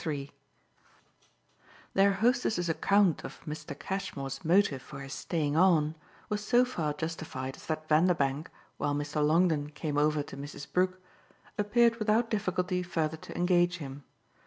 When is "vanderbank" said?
7.87-8.47